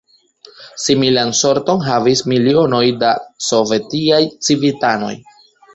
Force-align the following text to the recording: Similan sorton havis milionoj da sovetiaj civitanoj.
Similan 0.83 1.33
sorton 1.41 1.83
havis 1.89 2.25
milionoj 2.33 2.83
da 3.05 3.15
sovetiaj 3.53 4.23
civitanoj. 4.49 5.17